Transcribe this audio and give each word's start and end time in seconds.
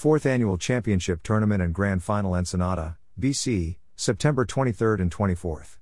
4th 0.00 0.24
Annual 0.24 0.56
Championship 0.56 1.22
Tournament 1.22 1.60
and 1.60 1.74
Grand 1.74 2.02
Final 2.02 2.32
Ensenada, 2.32 2.96
BC, 3.20 3.76
September 3.96 4.46
23rd 4.46 4.98
and 4.98 5.10
24th. 5.10 5.76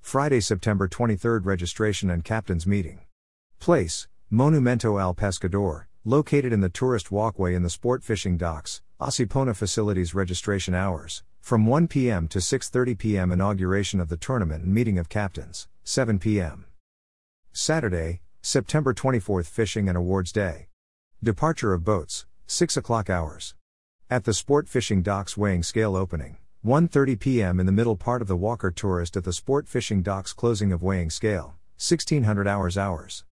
Friday, 0.00 0.40
September 0.40 0.88
23rd 0.88 1.46
Registration 1.46 2.10
and 2.10 2.24
Captain's 2.24 2.66
Meeting. 2.66 3.02
Place, 3.60 4.08
Monumento 4.32 5.00
al 5.00 5.14
Pescador, 5.14 5.84
located 6.04 6.52
in 6.52 6.60
the 6.60 6.68
tourist 6.68 7.12
walkway 7.12 7.54
in 7.54 7.62
the 7.62 7.70
sport 7.70 8.02
fishing 8.02 8.36
docks, 8.36 8.82
Asipona 9.00 9.54
Facilities 9.54 10.12
Registration 10.12 10.74
Hours, 10.74 11.22
from 11.40 11.64
1 11.64 11.86
p.m. 11.86 12.26
to 12.26 12.40
6.30 12.40 12.98
p.m. 12.98 13.30
Inauguration 13.30 14.00
of 14.00 14.08
the 14.08 14.16
tournament 14.16 14.64
and 14.64 14.74
meeting 14.74 14.98
of 14.98 15.08
captains, 15.08 15.68
7 15.84 16.18
p.m. 16.18 16.66
Saturday, 17.52 18.22
September 18.40 18.92
24th 18.92 19.46
Fishing 19.46 19.88
and 19.88 19.96
Awards 19.96 20.32
Day. 20.32 20.66
Departure 21.22 21.72
of 21.72 21.84
boats, 21.84 22.26
6 22.52 22.76
o'clock 22.76 23.08
hours. 23.08 23.54
At 24.10 24.24
the 24.24 24.34
Sport 24.34 24.68
Fishing 24.68 25.00
Docks 25.00 25.38
weighing 25.38 25.62
scale 25.62 25.96
opening, 25.96 26.36
1.30 26.62 27.18
p.m. 27.18 27.58
in 27.58 27.64
the 27.64 27.72
middle 27.72 27.96
part 27.96 28.20
of 28.20 28.28
the 28.28 28.36
Walker 28.36 28.70
Tourist 28.70 29.16
at 29.16 29.24
the 29.24 29.32
Sport 29.32 29.66
Fishing 29.66 30.02
Docks 30.02 30.34
closing 30.34 30.70
of 30.70 30.82
weighing 30.82 31.08
scale, 31.08 31.54
1600 31.78 32.46
hours 32.46 32.76
hours. 32.76 33.24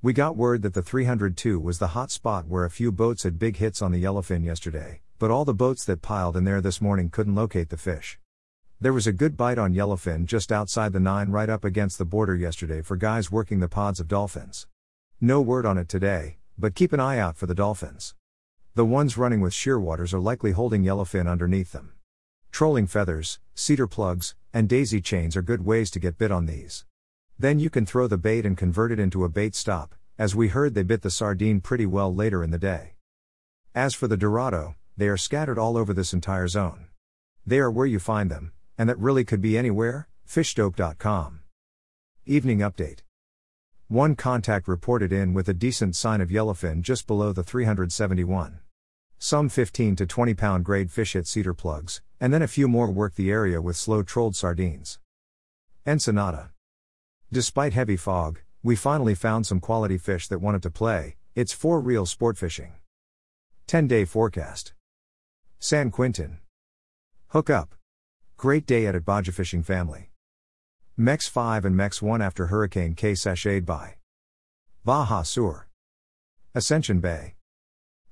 We 0.04 0.14
got 0.14 0.38
word 0.38 0.62
that 0.62 0.76
the 0.76 0.84
302 0.84 1.60
was 1.60 1.80
the 1.80 1.98
hot 1.98 2.12
spot 2.12 2.46
where 2.46 2.64
a 2.64 2.70
few 2.70 2.92
boats 2.92 3.24
had 3.24 3.40
big 3.40 3.58
hits 3.58 3.82
on 3.82 3.92
the 3.92 4.04
yellowfin 4.04 4.46
yesterday, 4.46 5.02
but 5.18 5.32
all 5.32 5.46
the 5.46 5.56
boats 5.56 5.84
that 5.86 6.04
piled 6.04 6.38
in 6.38 6.44
there 6.44 6.62
this 6.62 6.80
morning 6.80 7.10
couldn't 7.10 7.34
locate 7.34 7.70
the 7.70 7.76
fish. 7.76 8.20
There 8.80 8.94
was 8.94 9.08
a 9.08 9.12
good 9.12 9.36
bite 9.36 9.58
on 9.58 9.74
yellowfin 9.74 10.28
just 10.28 10.52
outside 10.52 10.94
the 10.94 11.00
9 11.00 11.32
right 11.32 11.50
up 11.50 11.66
against 11.66 11.98
the 11.98 12.06
border 12.06 12.36
yesterday 12.36 12.84
for 12.84 12.98
guys 12.98 13.32
working 13.32 13.60
the 13.60 13.68
pods 13.68 14.00
of 14.00 14.08
dolphins. 14.08 14.68
No 15.20 15.42
word 15.42 15.66
on 15.66 15.80
it 15.80 15.90
today, 15.90 16.38
but 16.56 16.76
keep 16.76 16.94
an 16.94 17.00
eye 17.00 17.18
out 17.18 17.36
for 17.36 17.48
the 17.48 17.56
dolphins. 17.56 18.14
The 18.76 18.86
ones 18.86 19.18
running 19.18 19.42
with 19.42 19.54
shearwaters 19.54 20.14
are 20.14 20.20
likely 20.20 20.52
holding 20.52 20.84
yellowfin 20.84 21.28
underneath 21.28 21.72
them. 21.72 21.94
Trolling 22.52 22.86
feathers, 22.86 23.40
cedar 23.56 23.88
plugs, 23.88 24.36
and 24.54 24.68
daisy 24.68 25.00
chains 25.00 25.38
are 25.38 25.42
good 25.42 25.66
ways 25.66 25.90
to 25.92 26.00
get 26.00 26.18
bit 26.18 26.32
on 26.32 26.46
these. 26.46 26.86
Then 27.40 27.60
you 27.60 27.70
can 27.70 27.86
throw 27.86 28.08
the 28.08 28.18
bait 28.18 28.46
and 28.46 28.58
convert 28.58 28.92
it 28.92 29.00
into 29.00 29.24
a 29.24 29.30
bait 29.30 29.56
stop, 29.56 29.96
as 30.18 30.36
we 30.36 30.50
heard 30.50 30.76
they 30.76 30.84
bit 30.84 31.02
the 31.02 31.10
sardine 31.10 31.62
pretty 31.62 31.86
well 31.86 32.14
later 32.14 32.44
in 32.44 32.52
the 32.52 32.60
day. 32.60 32.96
As 33.74 33.96
for 33.96 34.08
the 34.08 34.18
Dorado, 34.18 34.76
they 34.98 35.08
are 35.08 35.18
scattered 35.18 35.58
all 35.58 35.78
over 35.78 35.94
this 35.94 36.14
entire 36.14 36.48
zone. 36.48 36.88
They 37.48 37.60
are 37.60 37.72
where 37.72 37.88
you 37.88 38.00
find 38.00 38.30
them, 38.30 38.52
and 38.78 38.90
that 38.90 39.00
really 39.00 39.24
could 39.24 39.42
be 39.42 39.58
anywhere, 39.58 40.09
fishdope.com. 40.28 41.40
Evening 42.25 42.59
update. 42.59 43.00
One 43.88 44.16
contact 44.16 44.68
reported 44.68 45.12
in 45.12 45.34
with 45.34 45.50
a 45.50 45.54
decent 45.54 45.96
sign 45.96 46.22
of 46.22 46.30
yellowfin 46.30 46.81
just 46.81 47.08
below 47.08 47.31
the 47.34 47.44
371. 47.44 48.59
Some 49.18 49.50
15 49.50 49.96
to 49.96 50.06
20 50.06 50.34
pound 50.34 50.66
grade 50.66 50.92
fish 50.92 51.14
hit 51.14 51.28
cedar 51.28 51.54
plugs, 51.54 52.02
and 52.22 52.32
then 52.32 52.44
a 52.44 52.48
few 52.48 52.68
more 52.68 52.92
worked 52.92 53.18
the 53.18 53.32
area 53.32 53.59
with 53.59 53.76
slow 53.76 54.04
trolled 54.04 54.36
sardines. 54.36 55.00
Ensenada. 55.88 56.52
Despite 57.32 57.74
heavy 57.74 57.98
fog, 57.98 58.40
we 58.62 58.76
finally 58.76 59.16
found 59.16 59.48
some 59.48 59.59
quality 59.59 59.98
fish 59.98 60.28
that 60.28 60.40
wanted 60.40 60.62
to 60.62 60.70
play, 60.70 61.16
it's 61.34 61.52
for 61.52 61.80
real 61.80 62.06
sport 62.06 62.38
fishing. 62.38 62.74
10 63.66 63.88
day 63.88 64.06
forecast. 64.06 64.74
San 65.58 65.90
Quintin. 65.90 66.38
Hook 67.30 67.50
up. 67.50 67.74
Great 68.38 68.68
day 68.68 68.86
at 68.86 69.04
Baja 69.04 69.31
Fishing 69.31 69.64
Family. 69.64 70.12
MEX 70.98 71.28
5 71.28 71.66
and 71.66 71.76
MEX 71.76 72.04
1 72.04 72.22
after 72.22 72.48
Hurricane 72.48 72.94
Kay 72.94 73.14
sashayed 73.14 73.66
by. 73.66 73.96
Baja 74.86 75.24
Sur. 75.24 75.68
Ascension 76.54 77.00
Bay. 77.00 77.36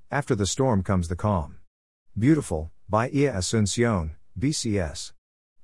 After 0.10 0.34
the 0.34 0.48
storm 0.48 0.82
comes 0.82 1.10
the 1.10 1.16
calm. 1.16 1.58
Beautiful, 2.18 2.72
Bahia 2.92 3.32
Asuncion, 3.34 4.16
BCS. 4.40 5.12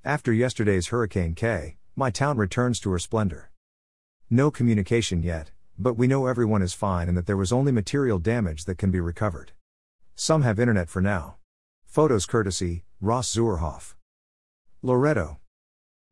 After 0.04 0.32
yesterday's 0.32 0.86
Hurricane 0.86 1.34
Kay, 1.34 1.76
my 1.96 2.08
town 2.08 2.36
returns 2.36 2.78
to 2.78 2.90
her 2.92 3.00
splendor. 3.00 3.50
No 4.30 4.52
communication 4.52 5.24
yet, 5.24 5.50
but 5.76 5.94
we 5.94 6.06
know 6.06 6.26
everyone 6.26 6.62
is 6.62 6.72
fine 6.72 7.08
and 7.08 7.16
that 7.16 7.26
there 7.26 7.36
was 7.36 7.50
only 7.50 7.72
material 7.72 8.20
damage 8.20 8.64
that 8.66 8.78
can 8.78 8.92
be 8.92 9.00
recovered. 9.00 9.50
Some 10.14 10.42
have 10.42 10.60
internet 10.60 10.88
for 10.88 11.02
now. 11.02 11.34
Photos 11.84 12.26
courtesy, 12.26 12.84
Ross 13.00 13.34
Zuerhoff. 13.34 13.96
Loreto. 14.80 15.38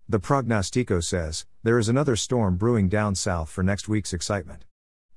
The 0.08 0.18
prognostico 0.18 1.00
says, 1.00 1.46
there 1.62 1.78
is 1.78 1.88
another 1.88 2.16
storm 2.16 2.56
brewing 2.56 2.88
down 2.88 3.14
south 3.14 3.50
for 3.50 3.62
next 3.62 3.86
week's 3.88 4.12
excitement. 4.12 4.64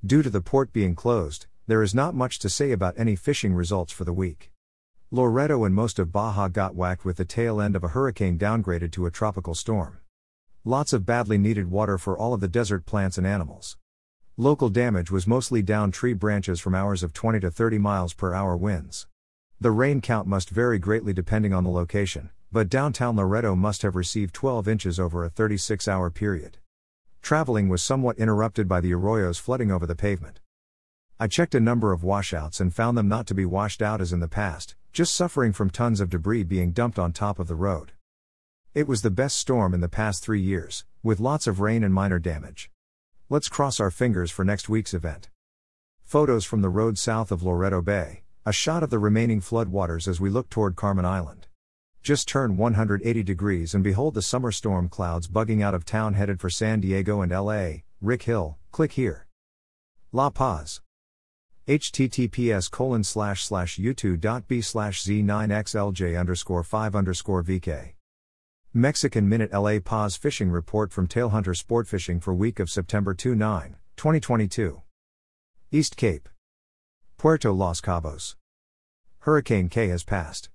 Due 0.06 0.22
to 0.22 0.30
the 0.30 0.42
port 0.42 0.72
being 0.72 0.94
closed, 0.94 1.48
there 1.66 1.82
is 1.82 1.96
not 1.96 2.14
much 2.14 2.38
to 2.38 2.50
say 2.50 2.72
about 2.72 2.94
any 3.00 3.16
fishing 3.16 3.56
results 3.56 3.92
for 3.92 4.04
the 4.04 4.14
week. 4.14 4.52
Loreto 5.10 5.64
and 5.64 5.74
most 5.74 6.00
of 6.00 6.12
Baja 6.12 6.50
got 6.50 6.76
whacked 6.76 7.06
with 7.06 7.16
the 7.16 7.24
tail 7.24 7.62
end 7.62 7.78
of 7.78 7.84
a 7.86 7.90
hurricane 7.90 8.38
downgraded 8.38 8.92
to 8.92 9.06
a 9.06 9.12
tropical 9.12 9.56
storm. 9.56 10.00
Lots 10.66 10.92
of 10.92 11.06
badly 11.06 11.38
needed 11.38 11.72
water 11.72 11.98
for 11.98 12.18
all 12.18 12.34
of 12.34 12.42
the 12.42 12.50
desert 12.50 12.86
plants 12.86 13.18
and 13.18 13.26
animals. 13.26 13.78
Local 14.36 14.68
damage 14.68 15.10
was 15.10 15.26
mostly 15.26 15.62
down 15.62 15.92
tree 15.92 16.12
branches 16.12 16.60
from 16.60 16.76
hours 16.76 17.04
of 17.04 17.14
20 17.14 17.40
to 17.40 17.50
30 17.50 17.78
miles 17.78 18.14
per 18.14 18.34
hour 18.34 18.58
winds. 18.58 19.08
The 19.62 19.72
rain 19.72 20.02
count 20.02 20.28
must 20.28 20.50
vary 20.50 20.78
greatly 20.78 21.14
depending 21.14 21.54
on 21.54 21.64
the 21.64 21.70
location, 21.70 22.30
but 22.52 22.68
downtown 22.68 23.16
Loreto 23.16 23.56
must 23.56 23.84
have 23.84 23.96
received 23.96 24.34
12 24.34 24.68
inches 24.68 25.00
over 25.00 25.24
a 25.24 25.30
36 25.30 25.88
hour 25.88 26.10
period. 26.10 26.58
Traveling 27.22 27.70
was 27.70 27.82
somewhat 27.82 28.18
interrupted 28.18 28.68
by 28.68 28.82
the 28.82 28.92
arroyos 28.92 29.40
flooding 29.40 29.72
over 29.72 29.86
the 29.86 29.96
pavement. 29.96 30.42
I 31.18 31.28
checked 31.28 31.56
a 31.56 31.62
number 31.62 31.94
of 31.94 32.04
washouts 32.04 32.60
and 32.60 32.76
found 32.76 32.98
them 32.98 33.08
not 33.08 33.26
to 33.28 33.34
be 33.34 33.46
washed 33.46 33.82
out 33.82 34.02
as 34.02 34.12
in 34.12 34.20
the 34.20 34.28
past, 34.28 34.76
just 34.98 35.14
suffering 35.14 35.54
from 35.54 35.70
tons 35.70 36.02
of 36.02 36.10
debris 36.10 36.42
being 36.42 36.72
dumped 36.72 36.98
on 36.98 37.14
top 37.14 37.38
of 37.38 37.48
the 37.48 37.54
road. 37.54 37.92
It 38.74 38.88
was 38.88 39.04
the 39.04 39.12
best 39.12 39.38
storm 39.38 39.76
in 39.76 39.80
the 39.80 39.88
past 39.88 40.24
three 40.24 40.42
years, 40.42 40.86
with 41.04 41.20
lots 41.20 41.46
of 41.46 41.60
rain 41.60 41.84
and 41.84 41.94
minor 41.94 42.18
damage. 42.18 42.72
Let's 43.30 43.48
cross 43.48 43.80
our 43.80 43.92
fingers 43.92 44.32
for 44.32 44.44
next 44.44 44.70
week's 44.70 44.96
event. 44.96 45.30
Photos 46.04 46.46
from 46.46 46.64
the 46.64 46.70
road 46.70 46.98
south 46.98 47.32
of 47.32 47.44
Loreto 47.44 47.80
Bay, 47.80 48.24
a 48.44 48.52
shot 48.52 48.82
of 48.82 48.90
the 48.90 48.98
remaining 48.98 49.40
floodwaters 49.40 50.08
as 50.08 50.20
we 50.20 50.32
look 50.32 50.50
toward 50.50 50.76
Carmen 50.76 51.06
Island. 51.06 51.46
Just 52.02 52.28
turn 52.28 52.58
180 52.58 53.22
degrees 53.22 53.76
and 53.76 53.84
behold 53.84 54.16
the 54.16 54.24
summer 54.24 54.52
storm 54.52 54.90
clouds 54.90 55.28
bugging 55.28 55.62
out 55.62 55.76
of 55.76 55.86
town 55.86 56.16
headed 56.16 56.40
for 56.40 56.50
San 56.50 56.80
Diego 56.80 57.22
and 57.22 57.32
LA. 57.32 57.84
Rick 58.02 58.24
Hill, 58.24 58.58
click 58.72 58.94
here. 58.94 59.28
La 60.12 60.32
Paz. 60.32 60.82
Https 61.68 62.72
colon 62.72 63.04
slash 63.04 63.44
slash 63.44 63.78
u2.b 63.78 64.62
slash 64.62 65.04
z9xlj 65.04 66.18
underscore 66.18 66.64
5 66.64 66.96
underscore 66.96 67.44
vk. 67.44 67.94
Mexican 68.74 69.28
Minute 69.28 69.52
LA 69.52 69.80
Paz 69.80 70.16
Fishing 70.16 70.50
Report 70.50 70.94
from 70.94 71.10
Tailhunter 71.10 71.58
Sport 71.58 71.90
Fishing 71.90 72.22
for 72.22 72.34
week 72.34 72.62
of 72.62 72.70
September 72.70 73.14
2 73.14 73.36
9, 73.36 73.76
2022. 73.98 74.82
East 75.70 75.98
Cape. 75.98 76.30
Puerto 77.18 77.52
Los 77.52 77.82
Cabos. 77.82 78.36
Hurricane 79.20 79.68
Kay 79.68 79.90
has 79.90 80.06
passed. 80.06 80.50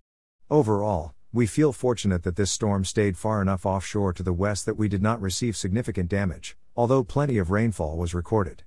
Overall, 0.48 1.12
we 1.30 1.46
feel 1.46 1.74
fortunate 1.74 2.22
that 2.22 2.36
this 2.36 2.50
storm 2.50 2.86
stayed 2.86 3.18
far 3.18 3.42
enough 3.42 3.66
offshore 3.66 4.14
to 4.14 4.22
the 4.22 4.32
west 4.32 4.64
that 4.64 4.78
we 4.78 4.88
did 4.88 5.02
not 5.02 5.20
receive 5.20 5.58
significant 5.58 6.08
damage, 6.08 6.56
although 6.74 7.04
plenty 7.04 7.36
of 7.36 7.50
rainfall 7.50 7.98
was 7.98 8.14
recorded. 8.14 8.62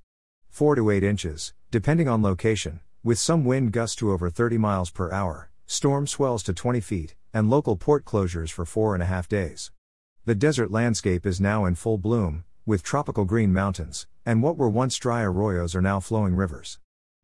4 0.49 0.75
to 0.75 0.89
8 0.91 1.03
inches, 1.03 1.53
depending 1.75 2.07
on 2.07 2.21
location, 2.21 2.79
with 3.03 3.19
some 3.19 3.43
wind 3.43 3.73
gusts 3.73 3.97
to 3.97 4.09
over 4.09 4.29
30 4.29 4.57
miles 4.57 4.89
per 4.89 5.11
hour, 5.11 5.49
storm 5.65 6.07
swells 6.07 6.41
to 6.41 6.53
20 6.53 6.79
feet, 6.79 7.15
and 7.33 7.49
local 7.49 7.75
port 7.75 8.05
closures 8.05 8.49
for 8.49 8.63
four 8.63 8.93
and 8.93 9.03
a 9.03 9.05
half 9.05 9.27
days. 9.27 9.73
The 10.23 10.35
desert 10.35 10.71
landscape 10.71 11.25
is 11.25 11.41
now 11.41 11.65
in 11.65 11.75
full 11.75 11.97
bloom, 11.97 12.45
with 12.65 12.81
tropical 12.81 13.25
green 13.25 13.51
mountains, 13.51 14.07
and 14.25 14.41
what 14.41 14.55
were 14.55 14.69
once 14.69 14.95
dry 14.95 15.23
arroyos 15.23 15.75
are 15.75 15.81
now 15.81 15.99
flowing 15.99 16.33
rivers. 16.33 16.79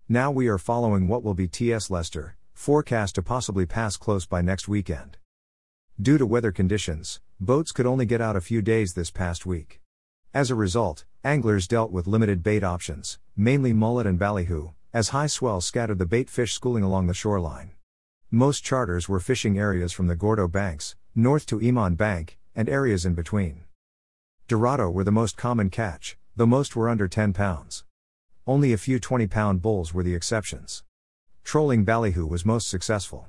Now 0.10 0.32
we 0.32 0.50
are 0.50 0.58
following 0.58 1.08
what 1.08 1.24
will 1.24 1.34
be 1.34 1.48
TS 1.48 1.90
Lester, 1.90 2.36
forecast 2.54 3.16
to 3.16 3.22
possibly 3.22 3.66
pass 3.66 3.96
close 3.96 4.26
by 4.26 4.42
next 4.42 4.68
weekend. 4.68 5.16
Due 5.98 6.18
to 6.18 6.26
weather 6.26 6.52
conditions, 6.52 7.22
boats 7.40 7.72
could 7.72 7.86
only 7.86 8.06
get 8.06 8.20
out 8.20 8.36
a 8.36 8.42
few 8.42 8.62
days 8.62 8.96
this 8.96 9.12
past 9.12 9.46
week. 9.46 9.80
As 10.34 10.52
a 10.52 10.56
result, 10.56 11.06
anglers 11.24 11.68
dealt 11.68 11.92
with 11.92 12.08
limited 12.08 12.42
bait 12.42 12.64
options, 12.64 13.20
mainly 13.36 13.74
mullet 13.74 14.08
and 14.08 14.18
ballyhoo, 14.18 14.72
as 14.92 15.10
high 15.10 15.28
swells 15.28 15.66
scattered 15.66 16.00
the 16.00 16.06
bait 16.06 16.30
fish 16.30 16.52
schooling 16.52 16.84
along 16.84 17.06
the 17.06 17.14
shoreline. 17.14 17.72
Most 18.32 18.64
charters 18.64 19.08
were 19.08 19.20
fishing 19.20 19.60
areas 19.60 19.94
from 19.94 20.08
the 20.08 20.16
Gordo 20.16 20.48
banks, 20.48 20.96
north 21.14 21.46
to 21.46 21.62
Iman 21.62 21.94
Bank, 21.94 22.40
and 22.56 22.68
areas 22.68 23.06
in 23.06 23.14
between. 23.14 23.66
Dorado 24.48 24.90
were 24.90 25.04
the 25.04 25.12
most 25.12 25.38
common 25.38 25.70
catch, 25.70 26.18
though 26.36 26.48
most 26.48 26.76
were 26.76 26.90
under 26.90 27.08
10 27.08 27.34
pounds. 27.34 27.84
Only 28.48 28.74
a 28.74 28.78
few 28.78 29.00
20 29.00 29.28
pound 29.28 29.62
bulls 29.62 29.94
were 29.94 30.04
the 30.04 30.16
exceptions. 30.16 30.84
Trolling 31.44 31.84
ballyhoo 31.84 32.26
was 32.26 32.46
most 32.46 32.68
successful. 32.68 33.28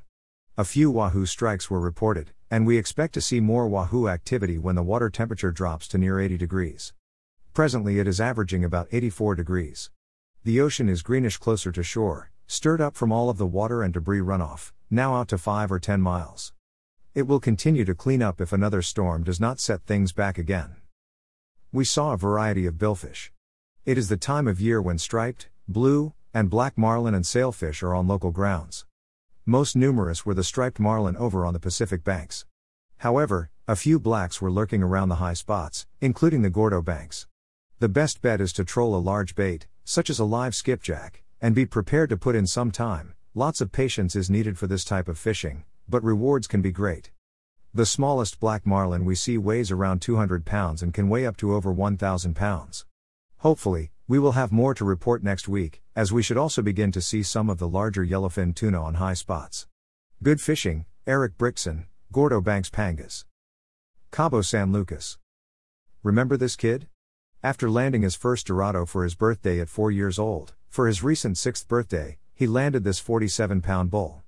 A 0.56 0.64
few 0.64 0.90
wahoo 0.90 1.26
strikes 1.26 1.68
were 1.68 1.80
reported, 1.80 2.30
and 2.50 2.66
we 2.66 2.78
expect 2.78 3.12
to 3.14 3.20
see 3.20 3.40
more 3.40 3.68
wahoo 3.68 4.08
activity 4.08 4.56
when 4.56 4.76
the 4.76 4.82
water 4.82 5.10
temperature 5.10 5.50
drops 5.50 5.86
to 5.88 5.98
near 5.98 6.18
80 6.18 6.38
degrees. 6.38 6.94
Presently 7.54 7.99
it 7.99 8.08
is 8.08 8.19
averaging 8.19 8.64
about 8.64 8.88
84 8.93 9.34
degrees. 9.34 9.90
The 10.43 10.58
ocean 10.58 10.88
is 10.88 11.02
greenish 11.02 11.37
closer 11.37 11.70
to 11.70 11.82
shore, 11.82 12.31
stirred 12.46 12.81
up 12.81 12.96
from 12.96 13.12
all 13.12 13.28
of 13.28 13.37
the 13.37 13.46
water 13.46 13.82
and 13.82 13.93
debris 13.93 14.20
runoff, 14.20 14.72
now 14.90 15.16
out 15.16 15.28
to 15.28 15.37
5 15.37 15.70
or 15.70 15.78
10 15.78 16.00
miles. 16.00 16.54
It 17.14 17.26
will 17.26 17.40
continue 17.40 17.84
to 17.84 17.94
clean 17.94 18.22
up 18.22 18.40
if 18.40 18.54
another 18.54 18.81
storm 18.81 19.22
does 19.22 19.38
not 19.38 19.60
set 19.60 19.82
things 19.82 20.14
back 20.14 20.38
again. 20.38 20.76
We 21.70 21.84
saw 21.84 22.14
a 22.14 22.16
variety 22.16 22.64
of 22.64 22.78
billfish. 22.78 23.31
It 23.84 23.99
is 23.99 24.08
the 24.08 24.16
time 24.16 24.49
of 24.49 24.58
year 24.58 24.81
when 24.81 24.96
striped, 24.96 25.50
blue, 25.69 26.14
and 26.32 26.49
black 26.49 26.78
marlin 26.78 27.14
and 27.14 27.26
sailfish 27.26 27.82
are 27.82 27.94
on 27.94 28.08
local 28.08 28.31
grounds. 28.31 28.87
Most 29.44 29.76
numerous 29.76 30.25
were 30.25 30.34
the 30.34 30.43
striped 30.43 30.81
marlin 30.81 31.19
over 31.19 31.44
on 31.44 31.52
the 31.52 31.60
Pacific 31.60 32.02
banks. 32.02 32.46
However, 32.99 33.50
a 33.69 33.76
few 33.76 34.00
blacks 34.00 34.40
were 34.40 34.50
lurking 34.50 34.82
around 34.82 35.10
the 35.10 35.16
high 35.16 35.34
spots, 35.34 35.87
including 36.00 36.40
the 36.40 36.49
Gordo 36.49 36.81
banks. 36.81 37.26
The 37.82 37.88
best 37.88 38.23
bet 38.23 38.40
is 38.40 38.52
to 38.52 38.64
troll 38.64 38.94
a 38.94 39.02
large 39.02 39.34
bait, 39.34 39.67
such 39.82 40.08
as 40.08 40.20
a 40.20 40.25
live 40.25 40.55
skipjack, 40.55 41.25
and 41.40 41.52
be 41.52 41.67
prepared 41.67 42.11
to 42.11 42.17
put 42.17 42.37
in 42.37 42.46
some 42.46 42.70
time. 42.70 43.14
Lots 43.34 43.61
of 43.61 43.73
patience 43.73 44.14
is 44.14 44.31
needed 44.31 44.56
for 44.56 44.69
this 44.69 44.84
type 44.84 45.08
of 45.08 45.19
fishing, 45.19 45.64
but 45.88 46.05
rewards 46.05 46.46
can 46.46 46.62
be 46.62 46.70
great. 46.70 47.11
The 47.75 47.84
smallest 47.84 48.38
black 48.38 48.64
marlin 48.64 49.05
we 49.05 49.17
see 49.17 49.37
weighs 49.37 49.73
around 49.73 50.00
200 50.00 50.44
pounds 50.44 50.81
and 50.81 50.94
can 50.94 51.08
weigh 51.08 51.26
up 51.26 51.37
to 51.38 51.52
over 51.52 51.73
1,000 51.73 52.37
pounds. 52.37 52.87
Hopefully, 53.38 53.90
we 54.06 54.20
will 54.20 54.38
have 54.38 54.52
more 54.52 54.75
to 54.75 54.85
report 54.85 55.25
next 55.25 55.49
week, 55.49 55.82
as 55.96 56.12
we 56.12 56.23
should 56.23 56.37
also 56.37 56.62
begin 56.62 56.93
to 56.93 57.02
see 57.02 57.25
some 57.25 57.50
of 57.50 57.58
the 57.58 57.67
larger 57.67 58.06
yellowfin 58.06 58.55
tuna 58.55 58.81
on 58.81 58.94
high 58.94 59.14
spots. 59.14 59.67
Good 60.23 60.40
fishing, 60.40 60.87
Eric 61.05 61.37
Brictson, 61.37 61.87
Gordo 62.12 62.40
Banks 62.40 62.70
Pangas. 62.70 63.25
Cabo 64.12 64.40
San 64.40 64.70
Lucas. 64.70 65.19
Remember 66.05 66.37
this 66.37 66.55
kid? 66.55 66.87
After 67.44 67.68
landing 67.68 68.02
his 68.02 68.14
first 68.14 68.46
Dorado 68.46 68.86
for 68.86 69.02
his 69.02 69.16
birthday 69.16 69.58
at 69.58 69.68
4 69.68 69.90
years 69.90 70.16
old, 70.16 70.54
for 70.68 70.86
his 70.86 71.02
recent 71.02 71.36
6th 71.36 71.66
birthday, 71.66 72.18
he 72.36 72.46
landed 72.46 72.84
this 72.84 73.00
47 73.00 73.60
pound 73.60 73.90
bull. 73.90 74.22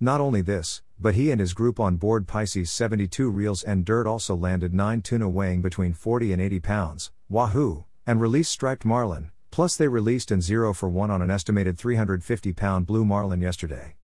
Not 0.00 0.18
only 0.18 0.40
this, 0.40 0.80
but 0.98 1.14
he 1.14 1.30
and 1.30 1.38
his 1.38 1.52
group 1.52 1.78
on 1.78 1.96
board 1.96 2.26
Pisces 2.26 2.70
72 2.70 3.28
reels 3.28 3.62
and 3.62 3.84
dirt 3.84 4.06
also 4.06 4.34
landed 4.34 4.72
9 4.72 5.02
tuna 5.02 5.28
weighing 5.28 5.60
between 5.60 5.92
40 5.92 6.32
and 6.32 6.40
80 6.40 6.60
pounds, 6.60 7.12
wahoo, 7.28 7.84
and 8.06 8.18
released 8.18 8.52
striped 8.52 8.86
marlin, 8.86 9.30
plus 9.50 9.76
they 9.76 9.88
released 9.88 10.30
and 10.30 10.42
0 10.42 10.72
for 10.72 10.88
1 10.88 11.10
on 11.10 11.20
an 11.20 11.30
estimated 11.30 11.76
350 11.76 12.54
pound 12.54 12.86
blue 12.86 13.04
marlin 13.04 13.42
yesterday. 13.42 13.96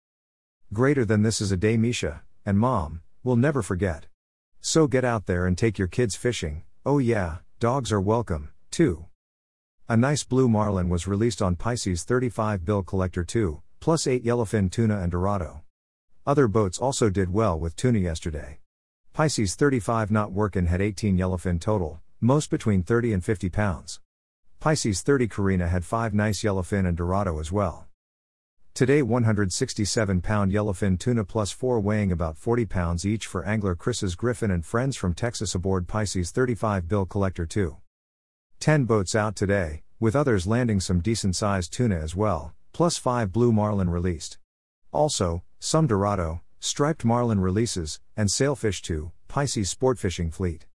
Greater 0.73 1.05
than 1.05 1.21
this 1.21 1.39
is 1.39 1.53
a 1.53 1.57
day 1.57 1.77
Misha, 1.77 2.23
and 2.45 2.59
mom, 2.59 2.99
will 3.23 3.37
never 3.37 3.61
forget. 3.61 4.07
So 4.59 4.85
get 4.85 5.05
out 5.05 5.27
there 5.27 5.45
and 5.45 5.57
take 5.57 5.77
your 5.77 5.87
kids 5.87 6.17
fishing, 6.17 6.63
oh 6.85 6.97
yeah, 6.97 7.37
Dogs 7.59 7.91
are 7.91 7.99
welcome, 7.99 8.51
too. 8.71 9.07
A 9.89 9.97
nice 9.97 10.23
blue 10.23 10.47
marlin 10.47 10.87
was 10.87 11.07
released 11.07 11.41
on 11.41 11.57
Pisces 11.57 12.05
35 12.05 12.63
bill 12.63 12.83
collector 12.83 13.25
2, 13.25 13.61
plus 13.81 14.07
8 14.07 14.23
yellowfin 14.23 14.71
tuna 14.71 15.01
and 15.01 15.11
dorado. 15.11 15.63
Other 16.25 16.47
boats 16.47 16.79
also 16.79 17.09
did 17.09 17.33
well 17.33 17.59
with 17.59 17.75
tuna 17.75 17.99
yesterday. 17.99 18.59
Pisces 19.11 19.55
35 19.55 20.09
not 20.09 20.31
workin' 20.31 20.67
had 20.67 20.79
18 20.79 21.17
yellowfin 21.17 21.59
total, 21.59 21.99
most 22.21 22.49
between 22.49 22.81
30 22.81 23.11
and 23.11 23.25
50 23.25 23.49
pounds. 23.49 23.99
Pisces 24.61 25.01
30 25.01 25.27
Carina 25.27 25.67
had 25.67 25.83
5 25.83 26.13
nice 26.13 26.41
yellowfin 26.41 26.87
and 26.87 26.95
dorado 26.95 27.41
as 27.41 27.51
well. 27.51 27.88
Today 28.79 29.01
167 29.01 30.21
pound 30.21 30.53
yellowfin 30.53 30.97
tuna 30.97 31.25
plus 31.25 31.51
4 31.51 31.81
weighing 31.81 32.13
about 32.13 32.37
40 32.37 32.65
pounds 32.65 33.05
each 33.05 33.27
for 33.27 33.43
angler 33.43 33.75
Chris's 33.75 34.15
Griffin 34.15 34.51
and 34.51 34.65
friends 34.65 34.95
from 34.95 35.13
Texas 35.13 35.53
aboard 35.53 35.85
Pisces 35.85 36.31
35 36.31 36.87
bill 36.87 37.05
collector 37.05 37.45
2. 37.45 37.75
10 38.61 38.85
boats 38.85 39.15
out 39.15 39.35
today, 39.35 39.83
with 39.99 40.15
others 40.15 40.47
landing 40.47 40.79
some 40.79 41.01
decent 41.01 41.35
sized 41.35 41.73
tuna 41.73 41.97
as 41.97 42.15
well, 42.15 42.53
plus 42.71 42.95
5 42.95 43.33
blue 43.33 43.51
marlin 43.51 43.89
released. 43.89 44.37
Also, 44.93 45.43
some 45.59 45.85
dorado, 45.85 46.39
striped 46.61 47.03
marlin 47.03 47.41
releases, 47.41 47.99
and 48.15 48.31
sailfish 48.31 48.81
too, 48.81 49.11
Pisces 49.27 49.69
sport 49.69 49.99
fishing 49.99 50.31
fleet. 50.31 50.68